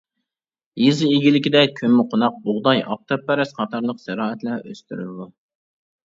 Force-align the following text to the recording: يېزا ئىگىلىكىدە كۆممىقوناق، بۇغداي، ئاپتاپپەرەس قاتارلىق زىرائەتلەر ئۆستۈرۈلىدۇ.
يېزا 0.83 1.09
ئىگىلىكىدە 1.15 1.59
كۆممىقوناق، 1.79 2.39
بۇغداي، 2.45 2.81
ئاپتاپپەرەس 2.93 3.51
قاتارلىق 3.59 4.01
زىرائەتلەر 4.05 4.65
ئۆستۈرۈلىدۇ. 4.71 5.29